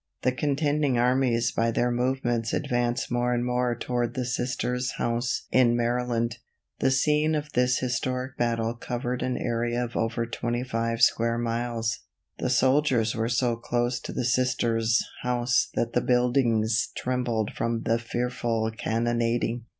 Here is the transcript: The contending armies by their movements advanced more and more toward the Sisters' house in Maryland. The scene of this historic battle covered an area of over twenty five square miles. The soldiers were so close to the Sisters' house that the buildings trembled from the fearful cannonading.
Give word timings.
The 0.23 0.31
contending 0.31 0.97
armies 0.97 1.51
by 1.51 1.69
their 1.69 1.91
movements 1.91 2.53
advanced 2.53 3.11
more 3.11 3.35
and 3.35 3.45
more 3.45 3.77
toward 3.77 4.15
the 4.15 4.25
Sisters' 4.25 4.93
house 4.93 5.43
in 5.51 5.77
Maryland. 5.77 6.39
The 6.79 6.89
scene 6.89 7.35
of 7.35 7.53
this 7.53 7.77
historic 7.77 8.35
battle 8.35 8.73
covered 8.73 9.21
an 9.21 9.37
area 9.37 9.83
of 9.85 9.95
over 9.95 10.25
twenty 10.25 10.63
five 10.63 11.03
square 11.03 11.37
miles. 11.37 11.99
The 12.39 12.49
soldiers 12.49 13.13
were 13.13 13.29
so 13.29 13.55
close 13.57 13.99
to 13.99 14.11
the 14.11 14.25
Sisters' 14.25 15.05
house 15.21 15.69
that 15.75 15.93
the 15.93 16.01
buildings 16.01 16.89
trembled 16.97 17.51
from 17.55 17.83
the 17.83 17.99
fearful 17.99 18.71
cannonading. 18.75 19.65